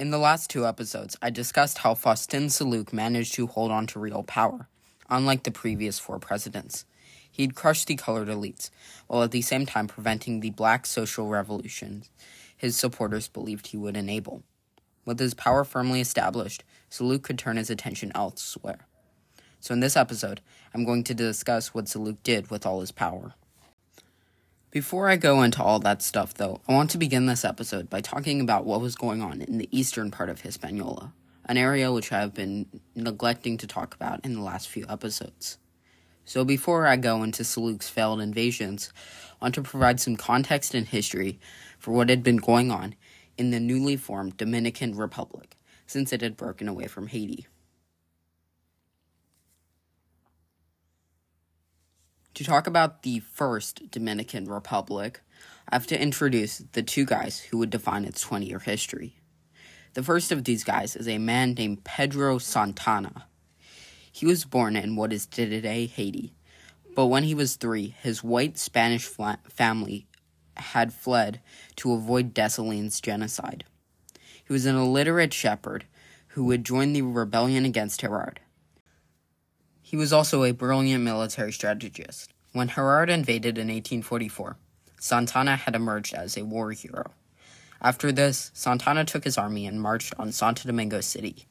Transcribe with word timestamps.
In 0.00 0.10
the 0.10 0.16
last 0.16 0.48
two 0.48 0.66
episodes, 0.66 1.14
I 1.20 1.28
discussed 1.28 1.76
how 1.76 1.94
Faustin 1.94 2.46
Soulouque 2.46 2.94
managed 2.94 3.34
to 3.34 3.46
hold 3.46 3.70
on 3.70 3.86
to 3.88 3.98
real 3.98 4.22
power, 4.22 4.66
unlike 5.10 5.42
the 5.42 5.50
previous 5.50 5.98
four 5.98 6.18
presidents. 6.18 6.86
He'd 7.30 7.54
crushed 7.54 7.86
the 7.86 7.96
colored 7.96 8.28
elites, 8.28 8.70
while 9.08 9.22
at 9.22 9.30
the 9.30 9.42
same 9.42 9.66
time 9.66 9.88
preventing 9.88 10.40
the 10.40 10.48
black 10.48 10.86
social 10.86 11.28
revolutions 11.28 12.08
his 12.56 12.76
supporters 12.76 13.28
believed 13.28 13.66
he 13.66 13.76
would 13.76 13.94
enable. 13.94 14.42
With 15.04 15.18
his 15.18 15.34
power 15.34 15.64
firmly 15.64 16.00
established, 16.00 16.64
Soulouque 16.90 17.24
could 17.24 17.38
turn 17.38 17.58
his 17.58 17.68
attention 17.68 18.10
elsewhere. 18.14 18.86
So, 19.60 19.74
in 19.74 19.80
this 19.80 19.98
episode, 19.98 20.40
I'm 20.72 20.86
going 20.86 21.04
to 21.04 21.14
discuss 21.14 21.74
what 21.74 21.88
Soulouque 21.88 22.22
did 22.22 22.50
with 22.50 22.64
all 22.64 22.80
his 22.80 22.90
power. 22.90 23.34
Before 24.70 25.08
I 25.08 25.16
go 25.16 25.42
into 25.42 25.60
all 25.60 25.80
that 25.80 26.00
stuff, 26.00 26.34
though, 26.34 26.60
I 26.68 26.74
want 26.74 26.90
to 26.90 26.98
begin 26.98 27.26
this 27.26 27.44
episode 27.44 27.90
by 27.90 28.00
talking 28.00 28.40
about 28.40 28.64
what 28.64 28.80
was 28.80 28.94
going 28.94 29.20
on 29.20 29.42
in 29.42 29.58
the 29.58 29.68
eastern 29.76 30.12
part 30.12 30.28
of 30.30 30.42
Hispaniola, 30.42 31.12
an 31.46 31.56
area 31.56 31.90
which 31.90 32.12
I 32.12 32.20
have 32.20 32.34
been 32.34 32.66
neglecting 32.94 33.56
to 33.58 33.66
talk 33.66 33.96
about 33.96 34.24
in 34.24 34.34
the 34.34 34.42
last 34.42 34.68
few 34.68 34.86
episodes. 34.88 35.58
So, 36.24 36.44
before 36.44 36.86
I 36.86 36.94
go 36.94 37.24
into 37.24 37.42
Soulouque's 37.42 37.88
failed 37.88 38.20
invasions, 38.20 38.92
I 39.40 39.46
want 39.46 39.56
to 39.56 39.62
provide 39.62 39.98
some 39.98 40.14
context 40.14 40.72
and 40.72 40.86
history 40.86 41.40
for 41.80 41.90
what 41.90 42.08
had 42.08 42.22
been 42.22 42.36
going 42.36 42.70
on 42.70 42.94
in 43.36 43.50
the 43.50 43.58
newly 43.58 43.96
formed 43.96 44.36
Dominican 44.36 44.94
Republic 44.94 45.56
since 45.88 46.12
it 46.12 46.20
had 46.20 46.36
broken 46.36 46.68
away 46.68 46.86
from 46.86 47.08
Haiti. 47.08 47.48
To 52.40 52.46
talk 52.46 52.66
about 52.66 53.02
the 53.02 53.20
first 53.20 53.90
Dominican 53.90 54.46
Republic, 54.46 55.20
I 55.68 55.74
have 55.74 55.86
to 55.88 56.02
introduce 56.02 56.56
the 56.72 56.82
two 56.82 57.04
guys 57.04 57.38
who 57.38 57.58
would 57.58 57.68
define 57.68 58.06
its 58.06 58.22
20 58.22 58.46
year 58.46 58.60
history. 58.60 59.16
The 59.92 60.02
first 60.02 60.32
of 60.32 60.44
these 60.44 60.64
guys 60.64 60.96
is 60.96 61.06
a 61.06 61.18
man 61.18 61.52
named 61.52 61.84
Pedro 61.84 62.38
Santana. 62.38 63.26
He 64.10 64.24
was 64.24 64.46
born 64.46 64.74
in 64.74 64.96
what 64.96 65.12
is 65.12 65.26
today 65.26 65.84
Haiti, 65.84 66.32
but 66.96 67.08
when 67.08 67.24
he 67.24 67.34
was 67.34 67.56
three, 67.56 67.94
his 68.00 68.24
white 68.24 68.56
Spanish 68.56 69.04
family 69.04 70.06
had 70.56 70.94
fled 70.94 71.42
to 71.76 71.92
avoid 71.92 72.32
Dessalines' 72.32 73.02
genocide. 73.02 73.64
He 74.46 74.50
was 74.50 74.64
an 74.64 74.76
illiterate 74.76 75.34
shepherd 75.34 75.84
who 76.28 76.44
would 76.44 76.64
join 76.64 76.94
the 76.94 77.02
rebellion 77.02 77.66
against 77.66 78.00
Herard. 78.00 78.40
He 79.90 79.96
was 79.96 80.12
also 80.12 80.44
a 80.44 80.52
brilliant 80.52 81.02
military 81.02 81.50
strategist. 81.50 82.32
When 82.52 82.68
Herard 82.68 83.10
invaded 83.10 83.58
in 83.58 83.66
1844, 83.66 84.56
Santana 85.00 85.56
had 85.56 85.74
emerged 85.74 86.14
as 86.14 86.36
a 86.36 86.44
war 86.44 86.70
hero. 86.70 87.10
After 87.82 88.12
this, 88.12 88.52
Santana 88.54 89.04
took 89.04 89.24
his 89.24 89.36
army 89.36 89.66
and 89.66 89.82
marched 89.82 90.14
on 90.16 90.30
Santo 90.30 90.68
Domingo 90.68 91.00
City 91.00 91.48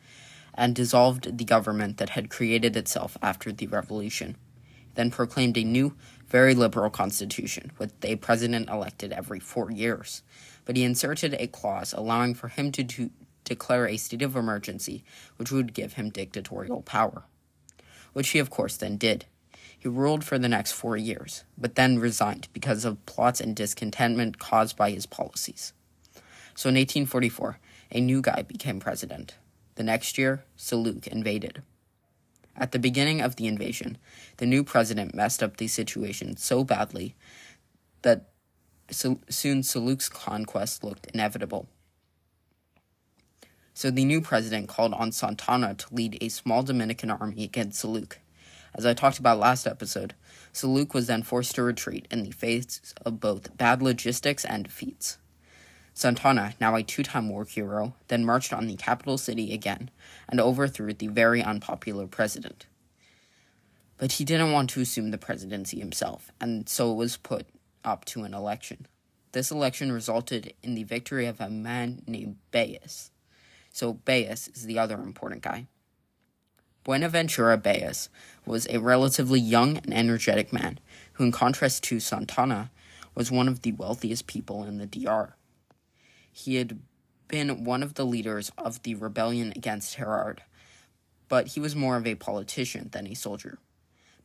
and 0.53 0.73
dissolved 0.73 1.37
the 1.37 1.43
government 1.43 1.97
that 1.97 2.11
had 2.11 2.29
created 2.29 2.77
itself 2.77 3.17
after 3.21 3.51
the 3.51 3.67
revolution. 3.67 4.37
Then 4.95 5.11
proclaimed 5.11 5.57
a 5.57 5.65
new, 5.65 5.95
very 6.29 6.55
liberal 6.55 6.89
constitution 6.89 7.73
with 7.77 7.93
a 8.05 8.15
president 8.15 8.69
elected 8.69 9.11
every 9.11 9.41
four 9.41 9.69
years. 9.69 10.23
But 10.63 10.77
he 10.77 10.85
inserted 10.85 11.33
a 11.33 11.47
clause 11.47 11.91
allowing 11.91 12.35
for 12.35 12.47
him 12.47 12.71
to 12.71 12.83
do, 12.83 13.09
declare 13.43 13.85
a 13.85 13.97
state 13.97 14.21
of 14.21 14.37
emergency, 14.37 15.03
which 15.35 15.51
would 15.51 15.73
give 15.73 15.93
him 15.93 16.09
dictatorial 16.09 16.83
power 16.83 17.25
which 18.13 18.29
he 18.29 18.39
of 18.39 18.49
course 18.49 18.77
then 18.77 18.97
did. 18.97 19.25
He 19.77 19.87
ruled 19.87 20.25
for 20.25 20.37
the 20.37 20.49
next 20.49 20.73
four 20.73 20.97
years, 20.97 21.45
but 21.57 21.75
then 21.75 21.99
resigned 21.99 22.49
because 22.51 22.83
of 22.83 23.05
plots 23.05 23.39
and 23.39 23.55
discontentment 23.55 24.37
caused 24.37 24.75
by 24.75 24.91
his 24.91 25.05
policies. 25.05 25.71
So 26.53 26.67
in 26.67 26.75
1844, 26.75 27.59
a 27.91 28.01
new 28.01 28.21
guy 28.21 28.41
became 28.41 28.79
president. 28.79 29.35
The 29.75 29.83
next 29.83 30.17
year, 30.17 30.43
Soulouque 30.57 31.07
invaded. 31.07 31.63
At 32.57 32.73
the 32.73 32.79
beginning 32.79 33.21
of 33.21 33.37
the 33.37 33.47
invasion, 33.47 33.97
the 34.37 34.45
new 34.45 34.65
president 34.65 35.15
messed 35.15 35.41
up 35.41 35.55
the 35.55 35.67
situation 35.67 36.35
so 36.35 36.65
badly 36.65 37.15
that 38.01 38.31
soon 38.91 39.21
Soulouque's 39.61 40.09
conquest 40.09 40.83
looked 40.83 41.07
inevitable. 41.13 41.69
So 43.79 43.89
the 43.89 44.03
new 44.03 44.19
president 44.19 44.67
called 44.67 44.93
on 44.93 45.13
Santana 45.13 45.73
to 45.73 45.95
lead 45.95 46.17
a 46.19 46.27
small 46.27 46.63
Dominican 46.63 47.09
army 47.09 47.45
against 47.45 47.81
Soulouque. 47.81 48.17
As 48.75 48.85
I 48.85 48.93
talked 48.93 49.19
about 49.19 49.39
last 49.39 49.65
episode, 49.65 50.15
Soulouque 50.51 50.93
was 50.93 51.07
then 51.07 51.23
forced 51.23 51.55
to 51.55 51.63
retreat 51.63 52.05
in 52.11 52.23
the 52.23 52.31
face 52.31 52.93
of 53.05 53.21
both 53.21 53.55
bad 53.55 53.81
logistics 53.81 54.43
and 54.43 54.65
defeats. 54.65 55.17
Santana, 55.93 56.55
now 56.59 56.75
a 56.75 56.83
two 56.83 57.03
time 57.03 57.29
war 57.29 57.45
hero, 57.45 57.95
then 58.09 58.25
marched 58.25 58.51
on 58.51 58.67
the 58.67 58.75
capital 58.75 59.17
city 59.17 59.53
again 59.53 59.89
and 60.27 60.41
overthrew 60.41 60.93
the 60.93 61.07
very 61.07 61.41
unpopular 61.41 62.05
president. 62.05 62.65
But 63.97 64.11
he 64.11 64.25
didn't 64.25 64.51
want 64.51 64.71
to 64.71 64.81
assume 64.81 65.11
the 65.11 65.17
presidency 65.17 65.79
himself, 65.79 66.33
and 66.41 66.67
so 66.67 66.91
it 66.91 66.95
was 66.95 67.15
put 67.15 67.47
up 67.85 68.03
to 68.07 68.23
an 68.23 68.33
election. 68.33 68.87
This 69.31 69.51
election 69.51 69.89
resulted 69.89 70.53
in 70.61 70.75
the 70.75 70.83
victory 70.83 71.27
of 71.27 71.39
a 71.39 71.49
man 71.49 72.01
named 72.05 72.39
Baez. 72.51 73.11
So 73.71 73.93
Baez 73.93 74.49
is 74.53 74.65
the 74.65 74.79
other 74.79 75.01
important 75.01 75.41
guy. 75.41 75.67
Buenaventura 76.83 77.57
Baez 77.57 78.09
was 78.45 78.67
a 78.69 78.79
relatively 78.79 79.39
young 79.39 79.77
and 79.77 79.93
energetic 79.93 80.51
man 80.51 80.79
who, 81.13 81.25
in 81.25 81.31
contrast 81.31 81.83
to 81.83 81.99
Santana, 81.99 82.71
was 83.15 83.31
one 83.31 83.47
of 83.47 83.61
the 83.61 83.73
wealthiest 83.73 84.27
people 84.27 84.63
in 84.63 84.77
the 84.77 84.85
DR. 84.85 85.35
He 86.31 86.55
had 86.55 86.79
been 87.27 87.63
one 87.63 87.83
of 87.83 87.95
the 87.95 88.05
leaders 88.05 88.51
of 88.57 88.81
the 88.83 88.95
rebellion 88.95 89.53
against 89.55 89.95
Herard, 89.95 90.41
but 91.27 91.47
he 91.47 91.59
was 91.59 91.75
more 91.75 91.97
of 91.97 92.07
a 92.07 92.15
politician 92.15 92.89
than 92.91 93.07
a 93.07 93.13
soldier. 93.13 93.59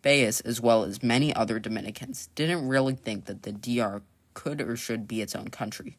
Baez, 0.03 0.41
as 0.41 0.61
well 0.61 0.85
as 0.85 1.03
many 1.03 1.35
other 1.35 1.59
Dominicans, 1.59 2.29
didn't 2.35 2.69
really 2.69 2.95
think 2.95 3.25
that 3.25 3.43
the 3.43 3.53
DR 3.53 4.03
could 4.33 4.61
or 4.61 4.77
should 4.77 5.09
be 5.09 5.23
its 5.23 5.35
own 5.35 5.49
country. 5.49 5.99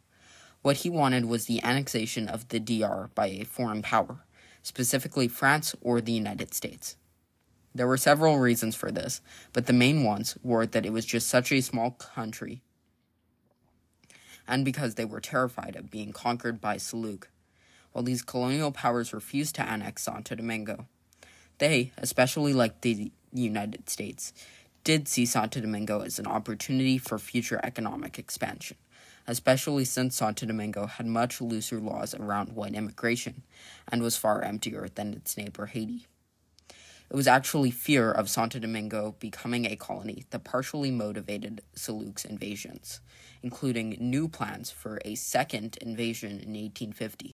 What 0.65 0.77
he 0.77 0.89
wanted 0.89 1.25
was 1.25 1.45
the 1.45 1.61
annexation 1.61 2.27
of 2.27 2.47
the 2.47 2.59
DR 2.59 3.11
by 3.13 3.27
a 3.27 3.43
foreign 3.43 3.83
power, 3.83 4.25
specifically 4.63 5.27
France 5.27 5.75
or 5.79 6.01
the 6.01 6.11
United 6.11 6.55
States. 6.55 6.95
There 7.75 7.85
were 7.85 7.97
several 7.97 8.39
reasons 8.39 8.73
for 8.73 8.89
this, 8.89 9.21
but 9.53 9.67
the 9.67 9.73
main 9.73 10.03
ones 10.03 10.39
were 10.41 10.65
that 10.65 10.83
it 10.83 10.91
was 10.91 11.05
just 11.05 11.27
such 11.27 11.51
a 11.51 11.61
small 11.61 11.91
country 11.91 12.63
and 14.47 14.65
because 14.65 14.95
they 14.95 15.05
were 15.05 15.21
terrified 15.21 15.75
of 15.75 15.91
being 15.91 16.11
conquered 16.11 16.59
by 16.59 16.77
Soulouque, 16.77 17.27
while 17.91 18.03
these 18.03 18.23
colonial 18.23 18.71
powers 18.71 19.13
refused 19.13 19.53
to 19.53 19.69
annex 19.69 20.01
Santo 20.01 20.33
Domingo. 20.33 20.87
They, 21.59 21.91
especially 21.95 22.53
like 22.53 22.81
the 22.81 23.11
United 23.31 23.87
States, 23.87 24.33
did 24.83 25.07
see 25.07 25.27
Santo 25.27 25.61
Domingo 25.61 26.01
as 26.01 26.17
an 26.17 26.25
opportunity 26.25 26.97
for 26.97 27.19
future 27.19 27.59
economic 27.63 28.17
expansion 28.17 28.77
especially 29.27 29.85
since 29.85 30.15
Santo 30.15 30.45
Domingo 30.45 30.85
had 30.85 31.05
much 31.05 31.41
looser 31.41 31.79
laws 31.79 32.13
around 32.13 32.55
white 32.55 32.73
immigration 32.73 33.43
and 33.87 34.01
was 34.01 34.17
far 34.17 34.41
emptier 34.41 34.87
than 34.93 35.13
its 35.13 35.37
neighbor 35.37 35.67
Haiti. 35.67 36.07
It 37.09 37.15
was 37.15 37.27
actually 37.27 37.71
fear 37.71 38.11
of 38.11 38.29
Santo 38.29 38.57
Domingo 38.57 39.15
becoming 39.19 39.65
a 39.65 39.75
colony 39.75 40.25
that 40.31 40.43
partially 40.43 40.89
motivated 40.89 41.61
Soulouque's 41.75 42.25
invasions, 42.25 42.99
including 43.43 43.97
new 43.99 44.27
plans 44.27 44.71
for 44.71 44.99
a 45.05 45.15
second 45.15 45.77
invasion 45.81 46.31
in 46.31 46.53
1850. 46.53 47.31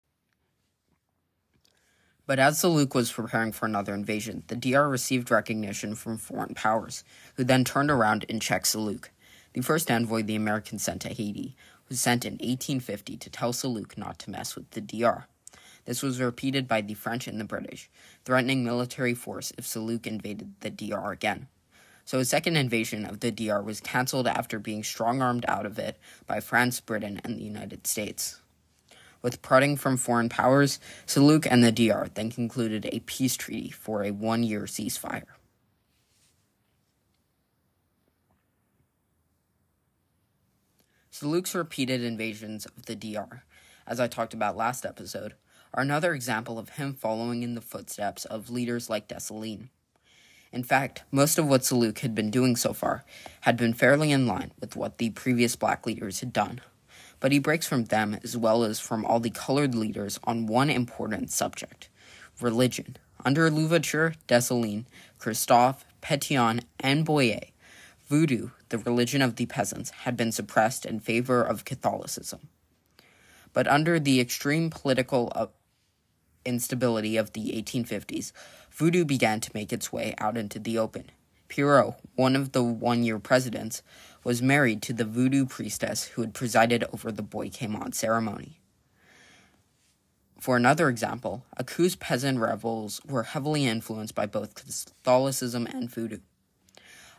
But 2.28 2.40
as 2.40 2.60
Soulouque 2.60 2.96
was 2.96 3.12
preparing 3.12 3.52
for 3.52 3.66
another 3.66 3.94
invasion, 3.94 4.44
the 4.48 4.56
DR 4.56 4.90
received 4.90 5.32
recognition 5.32 5.96
from 5.96 6.18
foreign 6.18 6.54
powers, 6.54 7.04
who 7.36 7.44
then 7.44 7.64
turned 7.64 7.90
around 7.90 8.26
and 8.30 8.42
checked 8.42 8.68
Soulouque. 8.68 9.10
The 9.54 9.62
first 9.62 9.92
envoy 9.92 10.24
the 10.24 10.36
Americans 10.36 10.84
sent 10.84 11.02
to 11.02 11.10
Haiti 11.10 11.58
was 11.92 12.00
sent 12.00 12.24
in 12.24 12.36
1850 12.36 13.18
to 13.18 13.30
tell 13.30 13.52
Soulouque 13.52 13.98
not 13.98 14.18
to 14.20 14.32
mess 14.32 14.56
with 14.56 14.72
the 14.72 14.80
DR. 14.80 15.28
This 15.84 16.02
was 16.02 16.22
repeated 16.22 16.66
by 16.66 16.80
the 16.80 16.94
French 16.94 17.28
and 17.28 17.38
the 17.38 17.44
British, 17.44 17.90
threatening 18.24 18.64
military 18.64 19.14
force 19.14 19.52
if 19.58 19.66
Soulouque 19.66 20.08
invaded 20.08 20.54
the 20.62 20.70
DR 20.70 21.12
again. 21.12 21.50
So 22.06 22.20
a 22.20 22.26
second 22.26 22.56
invasion 22.56 23.06
of 23.06 23.20
the 23.20 23.30
DR 23.30 23.62
was 23.62 23.82
cancelled 23.82 24.26
after 24.26 24.58
being 24.58 24.86
strong 24.86 25.22
armed 25.22 25.44
out 25.50 25.66
of 25.66 25.78
it 25.78 26.00
by 26.26 26.40
France, 26.40 26.80
Britain, 26.80 27.20
and 27.26 27.38
the 27.38 27.44
United 27.44 27.86
States. 27.86 28.40
With 29.22 29.42
prodding 29.42 29.76
from 29.76 29.98
foreign 29.98 30.30
powers, 30.30 30.80
Soulouque 31.06 31.48
and 31.52 31.62
the 31.62 31.74
DR 31.74 32.08
then 32.14 32.32
concluded 32.32 32.88
a 32.90 33.02
peace 33.02 33.36
treaty 33.36 33.70
for 33.70 34.06
a 34.06 34.12
one 34.12 34.44
year 34.44 34.62
ceasefire. 34.62 35.26
Soulouque's 41.12 41.54
repeated 41.54 42.04
invasions 42.04 42.66
of 42.66 42.86
the 42.86 42.96
DR, 42.96 43.44
as 43.86 44.00
I 44.00 44.08
talked 44.08 44.34
about 44.34 44.56
last 44.56 44.86
episode, 44.86 45.34
are 45.74 45.84
another 45.84 46.14
example 46.14 46.58
of 46.58 46.70
him 46.70 46.94
following 46.94 47.44
in 47.44 47.54
the 47.54 47.62
footsteps 47.62 48.24
of 48.26 48.50
leaders 48.50 48.90
like 48.90 49.08
Dessalines. 49.10 49.68
In 50.54 50.64
fact, 50.64 51.04
most 51.12 51.38
of 51.38 51.48
what 51.48 51.62
Soulouque 51.62 52.00
had 52.00 52.16
been 52.16 52.32
doing 52.32 52.56
so 52.56 52.74
far 52.74 53.04
had 53.42 53.58
been 53.58 53.74
fairly 53.74 54.12
in 54.12 54.26
line 54.28 54.52
with 54.60 54.76
what 54.76 54.98
the 54.98 55.10
previous 55.12 55.56
black 55.56 55.86
leaders 55.86 56.20
had 56.22 56.34
done. 56.34 56.62
but 57.22 57.32
he 57.32 57.40
breaks 57.40 57.68
from 57.68 57.86
them 57.86 58.18
as 58.24 58.36
well 58.36 58.64
as 58.64 58.80
from 58.80 59.06
all 59.06 59.20
the 59.20 59.30
colored 59.30 59.76
leaders 59.76 60.20
on 60.24 60.48
one 60.48 60.70
important 60.70 61.30
subject 61.32 61.88
religion. 62.42 62.98
Under 63.24 63.52
Louverture, 63.52 64.16
Dessalines, 64.28 64.86
Christophe, 65.20 65.86
Pétion, 66.02 66.64
and 66.80 67.06
Boyer, 67.06 67.42
voodoo, 68.10 68.50
the 68.72 68.80
religion 68.80 69.22
of 69.22 69.36
the 69.36 69.46
peasants, 69.46 69.92
had 69.92 70.18
been 70.18 70.32
suppressed 70.32 70.86
in 70.86 71.00
favor 71.00 71.44
of 71.44 71.64
Catholicism. 71.64 72.50
But 73.54 73.68
under 73.68 74.00
the 74.00 74.20
extreme 74.20 74.70
political 74.70 75.32
uh, 75.36 75.48
instability 76.46 77.18
of 77.18 77.34
the 77.34 77.52
1850s, 77.62 78.32
voodoo 78.72 79.06
began 79.06 79.40
to 79.42 79.52
make 79.54 79.72
its 79.72 79.94
way 79.94 80.16
out 80.18 80.38
into 80.38 80.58
the 80.58 80.78
open. 80.78 81.12
Pierrot, 81.48 81.96
one 82.16 82.36
of 82.36 82.54
the 82.54 82.64
one 82.64 83.04
year 83.04 83.20
presidents, 83.20 83.84
was 84.24 84.42
married 84.42 84.82
to 84.84 84.94
the 84.94 85.06
voodoo 85.06 85.46
priestess 85.46 86.06
who 86.06 86.22
had 86.22 86.34
presided 86.34 86.84
over 86.94 87.12
the 87.12 87.22
Boy 87.22 87.50
ceremony. 87.92 88.62
For 90.40 90.58
another 90.58 90.90
example, 90.90 91.46
Acaau's 91.60 91.96
peasant 91.96 92.40
revels 92.40 93.00
were 93.06 93.24
heavily 93.24 93.68
influenced 93.68 94.16
by 94.16 94.26
both 94.26 94.56
Catholicism 94.56 95.68
and 95.68 95.88
voodoo. 95.88 96.20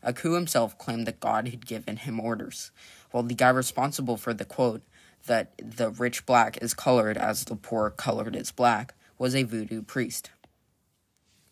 Acaau 0.04 0.34
himself 0.34 0.76
claimed 0.78 1.06
that 1.06 1.20
God 1.20 1.48
had 1.48 1.66
given 1.66 1.96
him 1.96 2.18
orders, 2.18 2.70
while 3.10 3.22
the 3.22 3.34
guy 3.34 3.50
responsible 3.50 4.16
for 4.16 4.34
the 4.34 4.44
quote, 4.44 4.82
that 5.26 5.52
the 5.58 5.90
rich 5.90 6.26
black 6.26 6.58
is 6.60 6.74
colored 6.74 7.16
as 7.16 7.44
the 7.44 7.56
poor 7.56 7.90
colored 7.90 8.34
is 8.34 8.50
black, 8.50 8.94
was 9.18 9.36
a 9.36 9.44
voodoo 9.44 9.82
priest. 9.82 10.30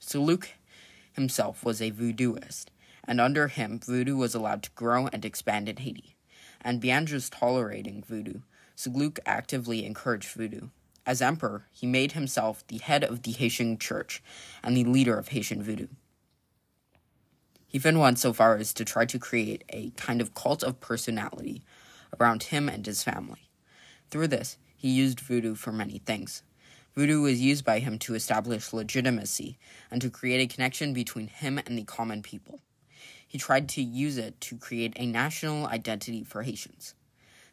Soulouque 0.01 0.51
himself 1.13 1.65
was 1.65 1.81
a 1.81 1.93
voodooist, 1.93 2.67
and 3.05 3.21
under 3.21 3.49
him, 3.49 3.79
voodoo 3.79 4.17
was 4.17 4.35
allowed 4.35 4.63
to 4.65 4.71
grow 4.73 5.09
and 5.13 5.25
expand 5.25 5.69
in 5.69 5.77
Haiti. 5.77 6.17
And 6.61 6.81
beyond 6.81 7.09
just 7.09 7.33
tolerating 7.33 8.03
voodoo, 8.03 8.41
Soulouque 8.77 9.21
actively 9.25 9.85
encouraged 9.85 10.33
voodoo. 10.33 10.69
As 11.07 11.23
emperor, 11.23 11.67
he 11.73 11.87
made 11.87 12.13
himself 12.13 12.67
the 12.67 12.79
head 12.79 13.05
of 13.05 13.23
the 13.23 13.33
Haitian 13.33 13.79
church 13.79 14.23
and 14.63 14.77
the 14.77 14.85
leader 14.85 15.19
of 15.19 15.29
Haitian 15.29 15.63
voodoo. 15.63 15.89
He 17.71 17.79
even 17.79 18.01
went 18.01 18.19
so 18.19 18.33
far 18.33 18.57
as 18.57 18.75
to 18.75 18.85
try 18.85 19.05
to 19.07 19.19
create 19.21 19.63
a 19.69 19.91
kind 19.91 20.21
of 20.21 20.35
cult 20.35 20.65
of 20.65 20.81
personality 20.81 21.63
around 22.19 22.43
him 22.43 22.69
and 22.69 22.85
his 22.85 23.05
family. 23.05 23.49
Through 24.11 24.27
this, 24.27 24.59
he 24.77 24.91
used 24.91 25.21
voodoo 25.21 25.55
for 25.55 25.71
many 25.71 25.99
things. 25.99 26.43
Voodoo 26.97 27.23
was 27.23 27.41
used 27.41 27.65
by 27.65 27.79
him 27.79 27.97
to 28.01 28.17
establish 28.17 28.73
legitimacy 28.73 29.57
and 29.89 30.03
to 30.03 30.11
create 30.11 30.41
a 30.41 30.53
connection 30.53 30.93
between 30.93 31.29
him 31.29 31.59
and 31.59 31.79
the 31.79 31.85
common 31.85 32.23
people. 32.23 32.61
He 33.25 33.39
tried 33.39 33.69
to 33.69 33.83
use 33.83 34.19
it 34.19 34.41
to 34.41 34.57
create 34.57 34.95
a 34.97 35.07
national 35.07 35.69
identity 35.69 36.25
for 36.25 36.43
Haitians. 36.43 36.97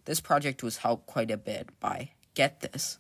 This 0.06 0.20
project 0.20 0.64
was 0.64 0.78
helped 0.78 1.06
quite 1.06 1.30
a 1.30 1.38
bit 1.38 1.70
by, 1.80 2.14
get 2.34 2.62
this, 2.62 2.98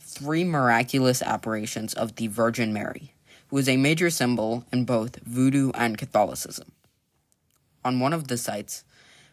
three 0.00 0.42
miraculous 0.42 1.20
apparitions 1.20 1.92
of 1.92 2.16
the 2.16 2.28
Virgin 2.28 2.72
Mary, 2.72 3.12
was 3.50 3.68
a 3.68 3.76
major 3.76 4.10
symbol 4.10 4.64
in 4.72 4.84
both 4.84 5.20
Voodoo 5.20 5.70
and 5.74 5.96
Catholicism. 5.96 6.72
On 7.84 8.00
one 8.00 8.12
of 8.12 8.28
the 8.28 8.36
sites 8.36 8.84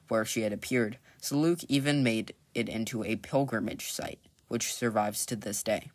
where 0.07 0.25
she 0.25 0.41
had 0.41 0.53
appeared, 0.53 0.97
Soulouque 1.19 1.65
even 1.67 2.03
made 2.03 2.33
it 2.53 2.69
into 2.69 3.03
a 3.03 3.15
pilgrimage 3.15 3.91
site, 3.91 4.19
which 4.47 4.73
survives 4.73 5.25
to 5.25 5.35
this 5.35 5.63
day. 5.63 5.89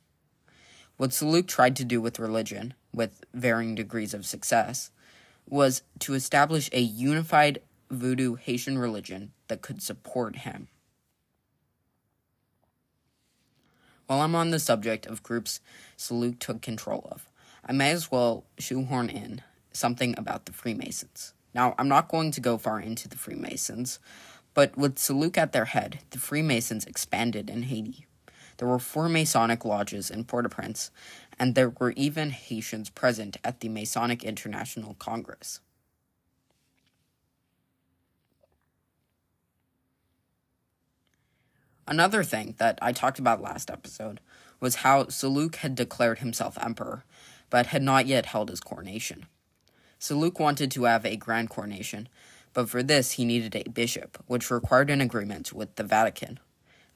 What 0.97 1.11
Soulouque 1.11 1.47
tried 1.47 1.76
to 1.76 1.85
do 1.85 2.00
with 2.00 2.19
religion, 2.19 2.75
with 2.93 3.23
varying 3.32 3.76
degrees 3.76 4.15
of 4.15 4.26
success, 4.26 4.91
was 5.49 5.82
to 6.00 6.14
establish 6.14 6.69
a 6.73 6.81
unified 6.81 7.61
voodoo 7.91 8.35
Haitian 8.35 8.79
religion 8.79 9.32
that 9.47 9.62
could 9.62 9.81
support 9.81 10.37
him. 10.37 10.69
While 14.06 14.23
I'm 14.23 14.35
on 14.35 14.50
the 14.50 14.59
subject 14.59 15.06
of 15.06 15.23
groups 15.23 15.61
Soulouque 15.97 16.38
took 16.41 16.62
control 16.62 17.06
of, 17.12 17.27
I 17.69 17.73
may 17.73 17.91
as 17.91 18.11
well 18.11 18.44
shoehorn 18.59 19.11
in 19.11 19.43
something 19.73 20.15
about 20.17 20.47
the 20.47 20.53
Freemasons. 20.53 21.35
Now, 21.55 21.75
I'm 21.79 21.88
not 21.88 22.09
going 22.09 22.31
to 22.31 22.41
go 22.41 22.56
far 22.56 22.81
into 22.81 23.09
the 23.09 23.19
Freemasons, 23.19 23.99
but 24.55 24.76
with 24.79 24.97
Soulouque 24.97 25.37
at 25.37 25.53
their 25.53 25.67
head, 25.67 26.00
the 26.11 26.19
Freemasons 26.19 26.87
expanded 26.87 27.50
in 27.50 27.65
Haiti. 27.65 28.06
There 28.56 28.67
were 28.67 28.79
four 28.79 29.11
Masonic 29.11 29.67
lodges 29.67 30.11
in 30.11 30.25
Port 30.25 30.47
au 30.47 30.49
Prince, 30.49 30.91
and 31.38 31.55
there 31.55 31.69
were 31.69 31.93
even 31.93 32.31
Haitians 32.31 32.88
present 32.88 33.37
at 33.44 33.61
the 33.61 33.69
Masonic 33.69 34.25
International 34.25 34.94
Congress. 34.94 35.61
Another 41.87 42.25
thing 42.25 42.55
that 42.59 42.79
I 42.81 42.93
talked 42.93 43.19
about 43.19 43.43
last 43.43 43.71
episode 43.71 44.21
was 44.59 44.76
how 44.76 45.05
Soulouque 45.05 45.56
had 45.56 45.75
declared 45.75 46.19
himself 46.19 46.59
emperor, 46.61 47.05
but 47.50 47.67
had 47.67 47.83
not 47.83 48.06
yet 48.06 48.27
held 48.27 48.50
his 48.50 48.61
coronation. 48.61 49.27
Soulouque 50.00 50.39
wanted 50.39 50.71
to 50.71 50.85
have 50.85 51.05
a 51.05 51.17
grand 51.17 51.50
coronation, 51.50 52.09
but 52.53 52.69
for 52.69 52.83
this 52.83 53.12
he 53.12 53.25
needed 53.25 53.56
a 53.56 53.69
bishop, 53.71 54.23
which 54.27 54.50
required 54.50 54.91
an 54.91 55.00
agreement 55.00 55.53
with 55.53 55.75
the 55.77 55.85
Vatican. 55.85 56.39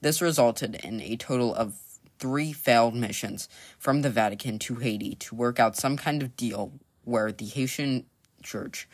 This 0.00 0.22
resulted 0.22 0.76
in 0.76 1.00
a 1.00 1.16
total 1.16 1.54
of 1.54 1.74
three 2.18 2.52
failed 2.52 2.94
missions 2.94 3.48
from 3.78 4.02
the 4.02 4.10
Vatican 4.10 4.58
to 4.60 4.76
Haiti 4.76 5.16
to 5.16 5.34
work 5.34 5.58
out 5.58 5.76
some 5.76 5.96
kind 5.96 6.22
of 6.22 6.36
deal 6.36 6.72
where 7.04 7.32
the 7.32 7.46
Haitian 7.46 8.06
church 8.42 8.88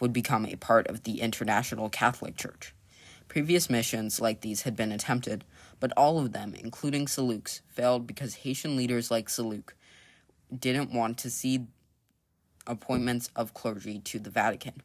would 0.00 0.12
become 0.12 0.46
a 0.46 0.56
part 0.56 0.86
of 0.86 1.02
the 1.02 1.20
International 1.20 1.90
Catholic 1.90 2.36
Church. 2.36 2.74
Previous 3.28 3.70
missions 3.70 4.20
like 4.20 4.40
these 4.40 4.62
had 4.62 4.74
been 4.74 4.92
attempted, 4.92 5.44
but 5.78 5.92
all 5.96 6.18
of 6.18 6.32
them, 6.32 6.54
including 6.58 7.06
Soulouque's, 7.06 7.60
failed 7.68 8.06
because 8.06 8.36
Haitian 8.36 8.76
leaders 8.76 9.10
like 9.10 9.28
Soulouque 9.28 9.74
didn't 10.58 10.92
want 10.92 11.18
to 11.18 11.30
see 11.30 11.66
appointments 12.66 13.30
of 13.34 13.54
clergy 13.54 13.98
to 14.00 14.18
the 14.18 14.30
Vatican. 14.30 14.82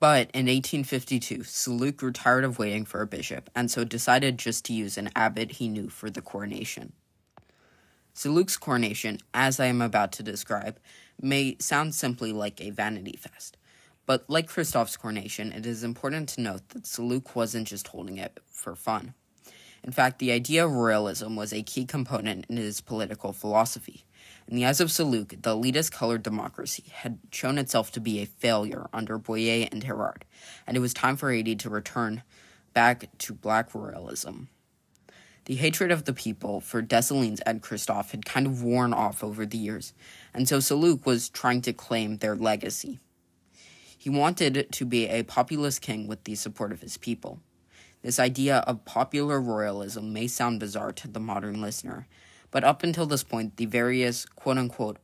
But 0.00 0.30
in 0.32 0.46
1852, 0.46 1.44
Soulouque 1.44 1.96
grew 1.96 2.12
tired 2.12 2.44
of 2.44 2.58
waiting 2.58 2.84
for 2.84 3.00
a 3.00 3.06
bishop, 3.06 3.48
and 3.54 3.70
so 3.70 3.84
decided 3.84 4.38
just 4.38 4.64
to 4.66 4.72
use 4.72 4.98
an 4.98 5.10
abbot 5.16 5.52
he 5.52 5.68
knew 5.68 5.88
for 5.88 6.10
the 6.10 6.20
coronation. 6.20 6.92
Soulouque's 8.14 8.56
coronation, 8.56 9.18
as 9.32 9.58
I 9.58 9.66
am 9.66 9.80
about 9.80 10.12
to 10.12 10.22
describe, 10.22 10.78
may 11.20 11.56
sound 11.58 11.94
simply 11.94 12.32
like 12.32 12.60
a 12.60 12.70
vanity 12.70 13.16
fest. 13.16 13.56
But 14.06 14.28
like 14.28 14.48
Christophe's 14.48 14.96
coronation, 14.96 15.52
it 15.52 15.64
is 15.64 15.82
important 15.82 16.28
to 16.30 16.42
note 16.42 16.68
that 16.70 16.84
Soulouque 16.84 17.34
wasn't 17.34 17.68
just 17.68 17.88
holding 17.88 18.18
it 18.18 18.38
for 18.46 18.74
fun. 18.74 19.14
In 19.84 19.92
fact, 19.92 20.18
the 20.18 20.32
idea 20.32 20.64
of 20.64 20.72
royalism 20.72 21.36
was 21.36 21.52
a 21.52 21.62
key 21.62 21.84
component 21.84 22.46
in 22.48 22.56
his 22.56 22.80
political 22.80 23.34
philosophy. 23.34 24.06
In 24.48 24.56
the 24.56 24.64
eyes 24.64 24.80
of 24.80 24.88
Soulouque, 24.88 25.42
the 25.42 25.54
elitist 25.54 25.92
colored 25.92 26.22
democracy 26.22 26.84
had 26.90 27.18
shown 27.30 27.58
itself 27.58 27.92
to 27.92 28.00
be 28.00 28.20
a 28.20 28.26
failure 28.26 28.88
under 28.94 29.18
Boyer 29.18 29.68
and 29.70 29.84
Hérard, 29.84 30.22
and 30.66 30.74
it 30.74 30.80
was 30.80 30.94
time 30.94 31.16
for 31.16 31.30
Haiti 31.30 31.54
to 31.56 31.68
return 31.68 32.22
back 32.72 33.10
to 33.18 33.34
black 33.34 33.74
royalism. 33.74 34.48
The 35.44 35.56
hatred 35.56 35.90
of 35.90 36.06
the 36.06 36.14
people 36.14 36.62
for 36.62 36.80
Dessalines 36.80 37.40
and 37.44 37.60
Christophe 37.60 38.12
had 38.12 38.24
kind 38.24 38.46
of 38.46 38.62
worn 38.62 38.94
off 38.94 39.22
over 39.22 39.44
the 39.44 39.58
years, 39.58 39.92
and 40.32 40.48
so 40.48 40.58
Soulouque 40.58 41.04
was 41.04 41.28
trying 41.28 41.60
to 41.60 41.74
claim 41.74 42.16
their 42.16 42.34
legacy. 42.34 43.00
He 43.98 44.08
wanted 44.08 44.66
to 44.72 44.84
be 44.86 45.08
a 45.08 45.24
populist 45.24 45.82
king 45.82 46.06
with 46.06 46.24
the 46.24 46.36
support 46.36 46.72
of 46.72 46.80
his 46.80 46.96
people. 46.96 47.40
This 48.04 48.18
idea 48.18 48.58
of 48.66 48.84
popular 48.84 49.40
royalism 49.40 50.12
may 50.12 50.26
sound 50.26 50.60
bizarre 50.60 50.92
to 50.92 51.08
the 51.08 51.18
modern 51.18 51.62
listener, 51.62 52.06
but 52.50 52.62
up 52.62 52.82
until 52.82 53.06
this 53.06 53.24
point, 53.24 53.56
the 53.56 53.64
various 53.64 54.26
quote 54.26 54.58
unquote 54.58 54.98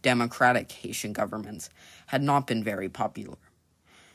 democratic 0.00 0.72
Haitian 0.72 1.12
governments 1.12 1.68
had 2.06 2.22
not 2.22 2.46
been 2.46 2.64
very 2.64 2.88
popular. 2.88 3.36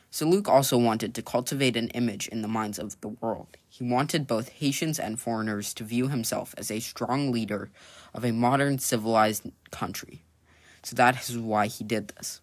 Soulouque 0.09 0.47
also 0.47 0.79
wanted 0.79 1.13
to 1.13 1.21
cultivate 1.21 1.77
an 1.77 1.89
image 1.89 2.27
in 2.27 2.41
the 2.41 2.47
minds 2.47 2.79
of 2.79 2.99
the 3.01 3.09
world. 3.09 3.55
He 3.69 3.83
wanted 3.83 4.25
both 4.25 4.49
Haitians 4.49 4.99
and 4.99 5.19
foreigners 5.19 5.71
to 5.75 5.83
view 5.83 6.07
himself 6.07 6.55
as 6.57 6.71
a 6.71 6.79
strong 6.79 7.31
leader 7.31 7.69
of 8.15 8.25
a 8.25 8.31
modern 8.31 8.79
civilized 8.79 9.43
country. 9.69 10.23
So 10.81 10.95
that 10.95 11.29
is 11.29 11.37
why 11.37 11.67
he 11.67 11.83
did 11.83 12.07
this. 12.07 12.41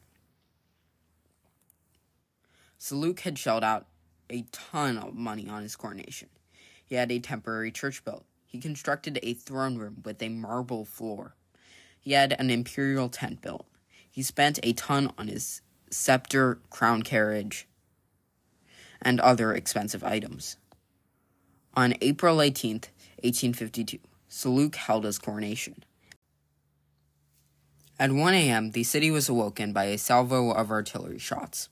Soulouque 2.79 3.21
had 3.21 3.37
shelled 3.37 3.65
out 3.65 3.87
a 4.31 4.45
ton 4.53 4.99
of 4.99 5.15
money 5.15 5.49
on 5.49 5.63
his 5.63 5.77
coronation. 5.77 6.29
He 6.85 6.95
had 6.95 7.13
a 7.13 7.19
temporary 7.19 7.71
church 7.71 8.05
built. 8.05 8.25
He 8.47 8.59
constructed 8.59 9.19
a 9.23 9.35
throne 9.35 9.79
room 9.79 10.03
with 10.05 10.23
a 10.23 10.29
marble 10.29 10.85
floor. 10.85 11.35
He 12.01 12.13
had 12.13 12.35
an 12.39 12.51
imperial 12.51 13.09
tent 13.09 13.43
built. 13.43 13.67
He 14.11 14.23
spent 14.23 14.59
a 14.63 14.73
ton 14.73 15.13
on 15.17 15.29
his 15.29 15.63
scepter, 15.91 16.59
crown 16.71 17.03
carriage, 17.03 17.69
and 19.01 19.21
other 19.21 19.55
expensive 19.55 20.03
items. 20.03 20.57
On 21.75 21.95
April 22.01 22.39
18th, 22.39 22.89
1852, 23.23 23.99
Soulouque 24.29 24.75
held 24.75 25.05
his 25.05 25.19
coronation. 25.19 25.85
At 27.99 28.13
1 28.13 28.35
a.m., 28.35 28.71
the 28.71 28.83
city 28.83 29.11
was 29.11 29.29
awoken 29.29 29.73
by 29.73 29.85
a 29.85 29.99
salvo 29.99 30.51
of 30.51 30.71
artillery 30.71 31.19
shots. 31.19 31.69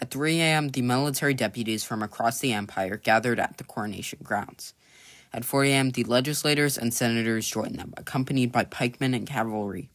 At 0.00 0.10
3 0.10 0.40
a.m., 0.40 0.68
the 0.68 0.82
military 0.82 1.34
deputies 1.34 1.84
from 1.84 2.02
across 2.02 2.40
the 2.40 2.52
empire 2.52 2.96
gathered 2.96 3.38
at 3.38 3.58
the 3.58 3.64
coronation 3.64 4.20
grounds. 4.22 4.74
At 5.32 5.44
4 5.44 5.64
a.m., 5.64 5.90
the 5.90 6.04
legislators 6.04 6.76
and 6.76 6.92
senators 6.92 7.48
joined 7.48 7.76
them, 7.76 7.94
accompanied 7.96 8.52
by 8.52 8.64
pikemen 8.64 9.14
and 9.14 9.26
cavalry. 9.26 9.90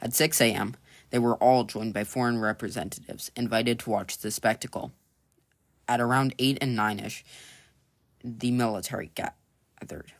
At 0.00 0.14
6 0.14 0.40
a.m., 0.40 0.76
they 1.10 1.18
were 1.18 1.36
all 1.36 1.64
joined 1.64 1.94
by 1.94 2.04
foreign 2.04 2.40
representatives 2.40 3.30
invited 3.36 3.78
to 3.80 3.90
watch 3.90 4.18
the 4.18 4.30
spectacle. 4.30 4.92
At 5.88 6.00
around 6.00 6.34
8 6.38 6.58
and 6.60 6.74
9 6.74 6.98
ish, 7.00 7.24
the 8.24 8.50
military 8.50 9.12
gathered. 9.14 10.12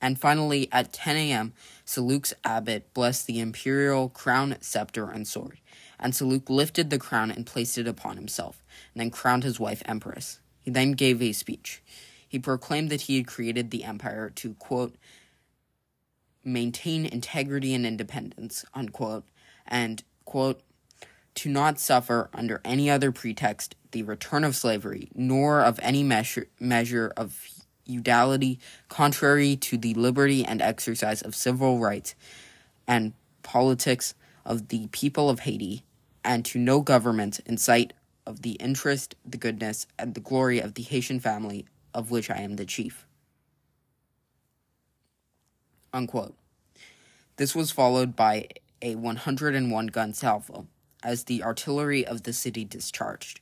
And 0.00 0.18
finally, 0.18 0.68
at 0.72 0.92
10 0.92 1.16
a.m., 1.16 1.54
Soulouque's 1.86 2.34
abbot 2.44 2.92
blessed 2.92 3.26
the 3.26 3.40
imperial 3.40 4.10
crown, 4.10 4.56
scepter, 4.60 5.10
and 5.10 5.26
sword. 5.26 5.58
And 5.98 6.14
Soulouque 6.14 6.50
lifted 6.50 6.90
the 6.90 6.98
crown 6.98 7.30
and 7.30 7.46
placed 7.46 7.78
it 7.78 7.86
upon 7.86 8.16
himself, 8.16 8.62
and 8.94 9.00
then 9.00 9.10
crowned 9.10 9.44
his 9.44 9.58
wife 9.58 9.82
empress. 9.86 10.40
He 10.62 10.70
then 10.70 10.92
gave 10.92 11.22
a 11.22 11.32
speech. 11.32 11.82
He 12.28 12.38
proclaimed 12.38 12.90
that 12.90 13.02
he 13.02 13.16
had 13.16 13.26
created 13.26 13.70
the 13.70 13.84
empire 13.84 14.30
to, 14.36 14.54
quote, 14.54 14.96
maintain 16.44 17.06
integrity 17.06 17.74
and 17.74 17.86
independence, 17.86 18.64
unquote, 18.74 19.24
and, 19.66 20.02
quote, 20.24 20.60
to 21.34 21.48
not 21.50 21.78
suffer 21.78 22.30
under 22.32 22.60
any 22.64 22.90
other 22.90 23.12
pretext 23.12 23.76
the 23.92 24.02
return 24.02 24.44
of 24.44 24.56
slavery, 24.56 25.08
nor 25.14 25.60
of 25.60 25.78
any 25.82 26.02
measure, 26.02 26.46
measure 26.58 27.12
of 27.16 27.48
feudality 27.86 28.58
contrary 28.88 29.56
to 29.56 29.76
the 29.76 29.94
liberty 29.94 30.44
and 30.44 30.60
exercise 30.60 31.22
of 31.22 31.34
civil 31.34 31.78
rights 31.78 32.14
and 32.86 33.12
politics 33.42 34.14
of 34.44 34.68
the 34.68 34.88
people 34.88 35.30
of 35.30 35.40
Haiti, 35.40 35.84
and 36.26 36.44
to 36.44 36.58
no 36.58 36.80
government 36.80 37.40
in 37.46 37.56
sight 37.56 37.92
of 38.26 38.42
the 38.42 38.52
interest, 38.52 39.14
the 39.24 39.38
goodness, 39.38 39.86
and 39.98 40.14
the 40.14 40.20
glory 40.20 40.58
of 40.58 40.74
the 40.74 40.82
Haitian 40.82 41.20
family 41.20 41.64
of 41.94 42.10
which 42.10 42.28
I 42.28 42.38
am 42.38 42.56
the 42.56 42.66
chief. 42.66 43.06
Unquote. 45.94 46.34
This 47.36 47.54
was 47.54 47.70
followed 47.70 48.16
by 48.16 48.48
a 48.82 48.96
101 48.96 49.86
gun 49.86 50.12
salvo 50.12 50.66
as 51.02 51.24
the 51.24 51.42
artillery 51.42 52.04
of 52.04 52.24
the 52.24 52.32
city 52.32 52.64
discharged. 52.64 53.40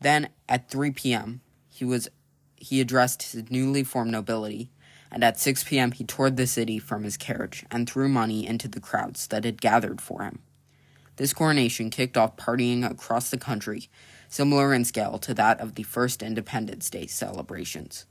Then, 0.00 0.28
at 0.48 0.70
3 0.70 0.92
p.m., 0.92 1.40
he 1.68 1.84
was 1.84 2.08
he 2.56 2.80
addressed 2.80 3.22
his 3.22 3.50
newly 3.50 3.84
formed 3.84 4.10
nobility, 4.12 4.70
and 5.12 5.22
at 5.22 5.38
6 5.38 5.64
p.m. 5.64 5.92
he 5.92 6.04
toured 6.04 6.36
the 6.36 6.46
city 6.46 6.78
from 6.78 7.04
his 7.04 7.16
carriage 7.16 7.64
and 7.70 7.88
threw 7.88 8.08
money 8.08 8.46
into 8.46 8.68
the 8.68 8.80
crowds 8.80 9.26
that 9.28 9.44
had 9.44 9.60
gathered 9.60 10.00
for 10.00 10.22
him. 10.22 10.40
This 11.18 11.34
coronation 11.34 11.90
kicked 11.90 12.16
off 12.16 12.36
partying 12.36 12.88
across 12.88 13.28
the 13.28 13.38
country, 13.38 13.88
similar 14.28 14.72
in 14.72 14.84
scale 14.84 15.18
to 15.18 15.34
that 15.34 15.60
of 15.60 15.74
the 15.74 15.82
first 15.82 16.22
Independence 16.22 16.88
Day 16.88 17.08
celebrations. 17.08 18.06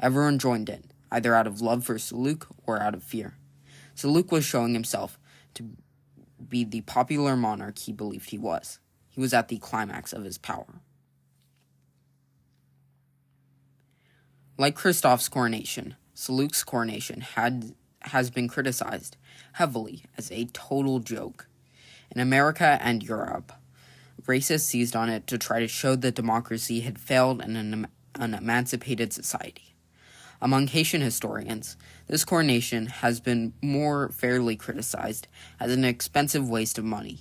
Everyone 0.00 0.38
joined 0.38 0.70
in, 0.70 0.84
either 1.12 1.34
out 1.34 1.46
of 1.46 1.60
love 1.60 1.84
for 1.84 1.96
Soulouque 1.96 2.46
or 2.66 2.80
out 2.80 2.94
of 2.94 3.02
fear. 3.02 3.36
Soulouque 3.94 4.32
was 4.32 4.46
showing 4.46 4.72
himself 4.72 5.18
to 5.52 5.68
be 6.48 6.64
the 6.64 6.80
popular 6.80 7.36
monarch 7.36 7.78
he 7.78 7.92
believed 7.92 8.30
he 8.30 8.38
was. 8.38 8.78
He 9.10 9.20
was 9.20 9.34
at 9.34 9.48
the 9.48 9.58
climax 9.58 10.14
of 10.14 10.24
his 10.24 10.38
power. 10.38 10.80
Like 14.56 14.74
Christophe's 14.74 15.28
coronation, 15.28 15.96
Soulouque's 16.14 16.64
coronation 16.64 17.20
had 17.20 17.74
has 18.00 18.30
been 18.30 18.48
criticized 18.48 19.18
heavily 19.54 20.04
as 20.16 20.32
a 20.32 20.46
total 20.54 21.00
joke. 21.00 21.48
In 22.14 22.20
America 22.20 22.78
and 22.80 23.02
Europe, 23.02 23.52
racists 24.26 24.60
seized 24.62 24.96
on 24.96 25.08
it 25.08 25.26
to 25.26 25.38
try 25.38 25.60
to 25.60 25.68
show 25.68 25.96
that 25.96 26.14
democracy 26.14 26.80
had 26.80 26.98
failed 26.98 27.42
in 27.42 27.56
an, 27.56 27.86
an 28.14 28.34
emancipated 28.34 29.12
society. 29.12 29.74
Among 30.40 30.66
Haitian 30.66 31.00
historians, 31.00 31.76
this 32.08 32.24
coronation 32.24 32.86
has 32.86 33.20
been 33.20 33.54
more 33.62 34.10
fairly 34.10 34.56
criticized 34.56 35.28
as 35.58 35.72
an 35.72 35.84
expensive 35.84 36.48
waste 36.48 36.78
of 36.78 36.84
money. 36.84 37.20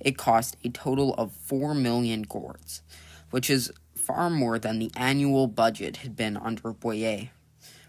It 0.00 0.16
cost 0.16 0.56
a 0.64 0.70
total 0.70 1.14
of 1.14 1.32
4 1.32 1.74
million 1.74 2.22
gourds, 2.22 2.82
which 3.30 3.50
is 3.50 3.72
far 3.94 4.30
more 4.30 4.58
than 4.58 4.78
the 4.78 4.90
annual 4.96 5.46
budget 5.46 5.98
had 5.98 6.16
been 6.16 6.36
under 6.36 6.72
Boyer. 6.72 7.30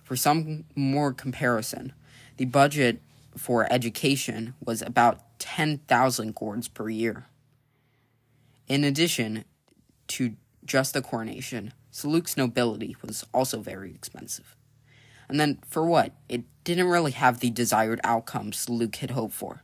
For 0.04 0.16
some 0.16 0.66
more 0.76 1.14
comparison, 1.14 1.94
the 2.38 2.46
budget 2.46 3.02
for 3.38 3.72
education 3.72 4.54
was 4.64 4.82
about 4.82 5.40
10,000 5.40 6.36
gourds 6.36 6.68
per 6.68 6.90
year. 6.90 7.26
In 8.68 8.84
addition 8.84 9.46
to 10.08 10.36
just 10.66 10.94
the 10.94 11.02
coronation, 11.02 11.74
Soulouque's 11.92 12.38
nobility 12.38 12.96
was 13.02 13.26
also 13.34 13.60
very 13.60 13.92
expensive. 13.92 14.56
And 15.30 15.40
then, 15.40 15.60
for 15.68 15.86
what? 15.86 16.14
It 16.30 16.44
didn't 16.64 16.88
really 16.88 17.12
have 17.12 17.40
the 17.40 17.50
desired 17.50 18.00
outcome 18.04 18.52
Soulouque 18.52 18.98
had 18.98 19.12
hoped 19.12 19.34
for. 19.34 19.64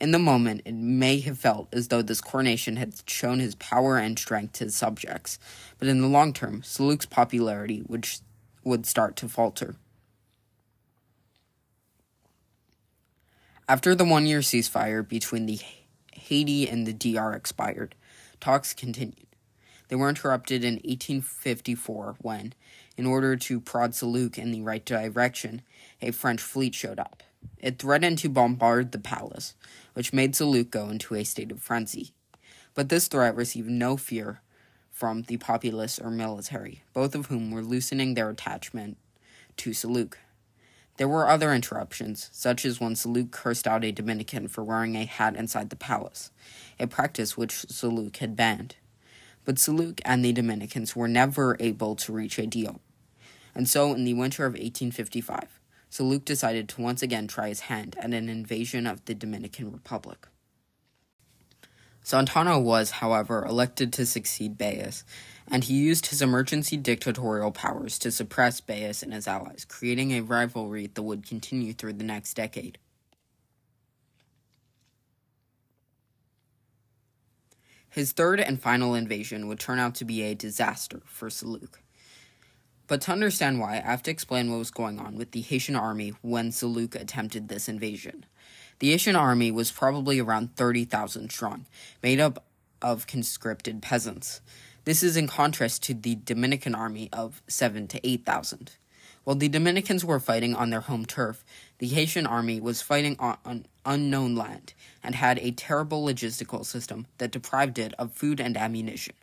In 0.00 0.10
the 0.10 0.18
moment, 0.18 0.62
it 0.64 0.74
may 0.74 1.20
have 1.20 1.38
felt 1.38 1.68
as 1.72 1.88
though 1.88 2.02
this 2.02 2.20
coronation 2.20 2.76
had 2.76 2.94
shown 3.06 3.38
his 3.38 3.54
power 3.54 3.98
and 3.98 4.18
strength 4.18 4.54
to 4.54 4.64
his 4.64 4.74
subjects, 4.74 5.38
but 5.78 5.86
in 5.88 6.00
the 6.00 6.08
long 6.08 6.32
term, 6.32 6.62
Soulouque's 6.62 7.06
popularity 7.06 7.82
would, 7.86 8.08
would 8.64 8.84
start 8.84 9.14
to 9.16 9.28
falter. 9.28 9.76
After 13.68 13.94
the 13.94 14.04
one 14.04 14.26
year 14.26 14.40
ceasefire 14.40 15.06
between 15.06 15.46
the 15.46 15.60
Haiti 16.12 16.68
and 16.68 16.84
the 16.84 16.92
DR 16.92 17.32
expired, 17.32 17.94
talks 18.40 18.74
continued. 18.74 19.28
They 19.86 19.94
were 19.94 20.08
interrupted 20.08 20.64
in 20.64 20.74
1854 20.74 22.16
when, 22.20 22.54
in 22.96 23.06
order 23.06 23.36
to 23.36 23.60
prod 23.60 23.92
Soulouque 23.92 24.38
in 24.38 24.50
the 24.50 24.62
right 24.62 24.84
direction, 24.84 25.62
a 26.00 26.10
French 26.10 26.40
fleet 26.40 26.74
showed 26.74 26.98
up. 26.98 27.22
It 27.58 27.78
threatened 27.78 28.18
to 28.18 28.28
bombard 28.28 28.90
the 28.90 28.98
palace, 28.98 29.54
which 29.94 30.12
made 30.12 30.34
Soulouque 30.34 30.70
go 30.70 30.88
into 30.88 31.14
a 31.14 31.22
state 31.22 31.52
of 31.52 31.62
frenzy. 31.62 32.12
But 32.74 32.88
this 32.88 33.06
threat 33.06 33.36
received 33.36 33.68
no 33.68 33.96
fear 33.96 34.40
from 34.90 35.22
the 35.22 35.36
populace 35.36 36.00
or 36.00 36.10
military, 36.10 36.82
both 36.92 37.14
of 37.14 37.26
whom 37.26 37.52
were 37.52 37.62
loosening 37.62 38.14
their 38.14 38.30
attachment 38.30 38.96
to 39.58 39.70
Soulouque. 39.70 40.18
There 40.98 41.08
were 41.08 41.28
other 41.28 41.52
interruptions, 41.52 42.28
such 42.32 42.64
as 42.64 42.80
when 42.80 42.94
Soulouque 42.94 43.30
cursed 43.30 43.66
out 43.66 43.84
a 43.84 43.92
Dominican 43.92 44.46
for 44.48 44.62
wearing 44.62 44.94
a 44.94 45.06
hat 45.06 45.36
inside 45.36 45.70
the 45.70 45.76
palace, 45.76 46.30
a 46.78 46.86
practice 46.86 47.36
which 47.36 47.66
Soulouque 47.68 48.18
had 48.18 48.36
banned. 48.36 48.76
But 49.44 49.58
Soulouque 49.58 50.02
and 50.04 50.24
the 50.24 50.32
Dominicans 50.32 50.94
were 50.94 51.08
never 51.08 51.56
able 51.58 51.96
to 51.96 52.12
reach 52.12 52.38
a 52.38 52.46
deal. 52.46 52.80
And 53.54 53.68
so, 53.68 53.94
in 53.94 54.04
the 54.04 54.14
winter 54.14 54.44
of 54.44 54.52
1855, 54.52 55.60
Soulouque 55.90 56.24
decided 56.24 56.68
to 56.70 56.82
once 56.82 57.02
again 57.02 57.26
try 57.26 57.48
his 57.48 57.60
hand 57.60 57.96
at 57.98 58.12
an 58.12 58.28
invasion 58.28 58.86
of 58.86 59.04
the 59.06 59.14
Dominican 59.14 59.72
Republic. 59.72 60.28
Santana 62.02 62.58
was, 62.58 62.90
however, 62.90 63.44
elected 63.44 63.92
to 63.92 64.06
succeed 64.06 64.58
Baez, 64.58 65.04
and 65.48 65.64
he 65.64 65.74
used 65.74 66.06
his 66.06 66.20
emergency 66.20 66.76
dictatorial 66.76 67.52
powers 67.52 67.98
to 68.00 68.10
suppress 68.10 68.60
Baez 68.60 69.02
and 69.02 69.12
his 69.12 69.28
allies, 69.28 69.64
creating 69.68 70.12
a 70.12 70.20
rivalry 70.20 70.88
that 70.88 71.02
would 71.02 71.26
continue 71.26 71.72
through 71.72 71.92
the 71.92 72.04
next 72.04 72.34
decade. 72.34 72.78
His 77.88 78.12
third 78.12 78.40
and 78.40 78.60
final 78.60 78.94
invasion 78.94 79.48
would 79.48 79.60
turn 79.60 79.78
out 79.78 79.94
to 79.96 80.06
be 80.06 80.22
a 80.22 80.34
disaster 80.34 81.02
for 81.04 81.28
Soulouque. 81.28 81.78
But 82.86 83.02
to 83.02 83.12
understand 83.12 83.60
why, 83.60 83.76
I 83.76 83.90
have 83.90 84.02
to 84.04 84.10
explain 84.10 84.50
what 84.50 84.58
was 84.58 84.70
going 84.70 84.98
on 84.98 85.16
with 85.16 85.32
the 85.32 85.42
Haitian 85.42 85.76
army 85.76 86.14
when 86.22 86.50
Soulouque 86.50 86.94
attempted 86.94 87.48
this 87.48 87.68
invasion. 87.68 88.24
The 88.78 88.90
Haitian 88.90 89.16
army 89.16 89.50
was 89.50 89.70
probably 89.70 90.18
around 90.18 90.56
30,000 90.56 91.30
strong, 91.30 91.66
made 92.02 92.20
up 92.20 92.44
of 92.80 93.06
conscripted 93.06 93.80
peasants. 93.80 94.40
This 94.84 95.02
is 95.02 95.16
in 95.16 95.28
contrast 95.28 95.82
to 95.84 95.94
the 95.94 96.16
Dominican 96.16 96.74
army 96.74 97.08
of 97.12 97.42
7 97.46 97.86
to 97.88 98.06
8,000. 98.06 98.72
While 99.24 99.36
the 99.36 99.48
Dominicans 99.48 100.04
were 100.04 100.18
fighting 100.18 100.56
on 100.56 100.70
their 100.70 100.80
home 100.80 101.06
turf, 101.06 101.44
the 101.78 101.86
Haitian 101.86 102.26
army 102.26 102.60
was 102.60 102.82
fighting 102.82 103.16
on 103.20 103.66
unknown 103.86 104.34
land 104.34 104.74
and 105.02 105.14
had 105.14 105.38
a 105.38 105.52
terrible 105.52 106.04
logistical 106.04 106.66
system 106.66 107.06
that 107.18 107.30
deprived 107.30 107.78
it 107.78 107.94
of 107.98 108.12
food 108.12 108.40
and 108.40 108.56
ammunition. 108.56 109.14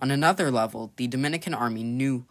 On 0.00 0.10
another 0.10 0.50
level, 0.50 0.92
the 0.96 1.06
Dominican 1.06 1.52
army 1.52 1.82
knew 1.82 2.24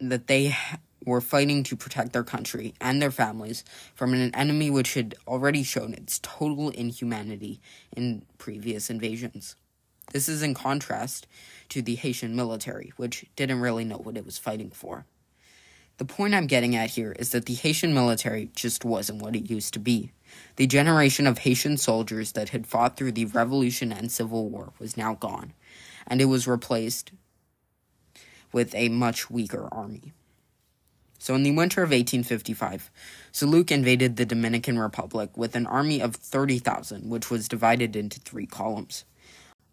that 0.00 0.26
they 0.26 0.56
were 1.04 1.20
fighting 1.20 1.62
to 1.64 1.76
protect 1.76 2.12
their 2.12 2.24
country 2.24 2.74
and 2.80 3.00
their 3.00 3.10
families 3.10 3.64
from 3.94 4.12
an 4.12 4.34
enemy 4.34 4.70
which 4.70 4.94
had 4.94 5.14
already 5.26 5.62
shown 5.62 5.94
its 5.94 6.18
total 6.22 6.70
inhumanity 6.70 7.60
in 7.96 8.24
previous 8.38 8.90
invasions. 8.90 9.56
This 10.12 10.28
is 10.28 10.42
in 10.42 10.54
contrast 10.54 11.26
to 11.70 11.82
the 11.82 11.94
Haitian 11.94 12.34
military, 12.34 12.92
which 12.96 13.24
didn't 13.36 13.60
really 13.60 13.84
know 13.84 13.98
what 13.98 14.16
it 14.16 14.26
was 14.26 14.38
fighting 14.38 14.70
for. 14.70 15.06
The 15.98 16.04
point 16.04 16.34
I'm 16.34 16.46
getting 16.46 16.74
at 16.74 16.90
here 16.90 17.14
is 17.18 17.30
that 17.32 17.46
the 17.46 17.54
Haitian 17.54 17.92
military 17.92 18.50
just 18.56 18.84
wasn't 18.84 19.22
what 19.22 19.36
it 19.36 19.50
used 19.50 19.74
to 19.74 19.78
be. 19.78 20.12
The 20.56 20.66
generation 20.66 21.26
of 21.26 21.38
Haitian 21.38 21.76
soldiers 21.76 22.32
that 22.32 22.48
had 22.48 22.66
fought 22.66 22.96
through 22.96 23.12
the 23.12 23.26
Revolution 23.26 23.92
and 23.92 24.10
Civil 24.10 24.48
War 24.48 24.72
was 24.78 24.96
now 24.96 25.14
gone, 25.14 25.52
and 26.06 26.20
it 26.20 26.26
was 26.26 26.48
replaced 26.48 27.12
with 28.52 28.74
a 28.74 28.88
much 28.88 29.30
weaker 29.30 29.68
army. 29.70 30.12
So, 31.22 31.34
in 31.34 31.42
the 31.42 31.50
winter 31.50 31.82
of 31.82 31.90
1855, 31.90 32.90
Soulouque 33.30 33.70
invaded 33.70 34.16
the 34.16 34.24
Dominican 34.24 34.78
Republic 34.78 35.36
with 35.36 35.54
an 35.54 35.66
army 35.66 36.00
of 36.00 36.16
30,000, 36.16 37.10
which 37.10 37.28
was 37.28 37.46
divided 37.46 37.94
into 37.94 38.18
three 38.20 38.46
columns. 38.46 39.04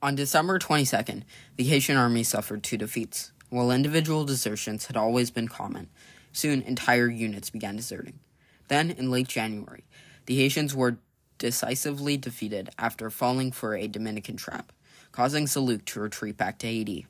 On 0.01 0.13
December 0.13 0.59
22nd, 0.59 1.23
the 1.55 1.63
Haitian 1.63 1.95
army 1.95 2.23
suffered 2.23 2.63
two 2.63 2.75
defeats. 2.75 3.31
While 3.49 3.71
individual 3.71 4.25
desertions 4.25 4.87
had 4.87 4.97
always 4.97 5.31
been 5.31 5.47
common, 5.47 5.87
soon 6.33 6.61
entire 6.63 7.07
units 7.07 7.49
began 7.49 7.77
deserting. 7.77 8.19
Then, 8.67 8.91
in 8.91 9.09
late 9.09 9.29
January, 9.29 9.85
the 10.25 10.35
Haitians 10.35 10.75
were 10.75 10.97
decisively 11.37 12.17
defeated 12.17 12.71
after 12.77 13.09
falling 13.09 13.53
for 13.53 13.73
a 13.73 13.87
Dominican 13.87 14.35
trap, 14.35 14.73
causing 15.13 15.45
Soulouque 15.45 15.85
to 15.85 16.01
retreat 16.01 16.35
back 16.35 16.59
to 16.59 16.67
Haiti. 16.67 17.07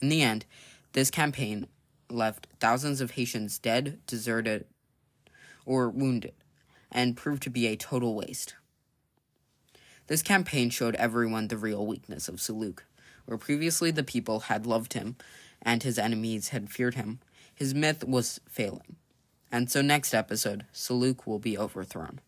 In 0.00 0.10
the 0.10 0.22
end, 0.22 0.46
this 0.92 1.10
campaign 1.10 1.66
left 2.10 2.46
thousands 2.58 3.00
of 3.00 3.12
Haitians 3.12 3.58
dead, 3.58 4.00
deserted, 4.06 4.66
or 5.64 5.88
wounded, 5.88 6.34
and 6.90 7.16
proved 7.16 7.42
to 7.44 7.50
be 7.50 7.66
a 7.66 7.76
total 7.76 8.14
waste. 8.14 8.54
This 10.06 10.22
campaign 10.22 10.70
showed 10.70 10.96
everyone 10.96 11.48
the 11.48 11.56
real 11.56 11.86
weakness 11.86 12.28
of 12.28 12.40
Soulouque. 12.40 12.82
Where 13.26 13.38
previously 13.38 13.92
the 13.92 14.02
people 14.02 14.40
had 14.40 14.66
loved 14.66 14.94
him 14.94 15.14
and 15.62 15.82
his 15.82 15.98
enemies 15.98 16.48
had 16.48 16.70
feared 16.70 16.94
him, 16.94 17.20
his 17.54 17.74
myth 17.74 18.02
was 18.02 18.40
failing. 18.48 18.96
And 19.52 19.70
so, 19.70 19.82
next 19.82 20.14
episode, 20.14 20.64
Soulouque 20.72 21.26
will 21.26 21.38
be 21.38 21.56
overthrown. 21.56 22.20